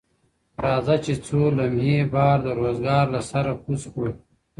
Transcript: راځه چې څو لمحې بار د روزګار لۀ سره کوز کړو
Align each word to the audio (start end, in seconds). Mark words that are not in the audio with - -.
راځه 0.63 0.95
چې 1.05 1.13
څو 1.25 1.39
لمحې 1.57 1.97
بار 2.13 2.37
د 2.45 2.47
روزګار 2.59 3.05
لۀ 3.13 3.21
سره 3.31 3.51
کوز 3.63 3.81
کړو 3.93 4.11